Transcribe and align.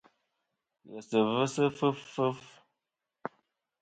Ngèsɨ-vɨ 0.93 1.43
sɨ 1.53 1.63
fɨf 1.77 1.97
fɨf. 2.13 2.39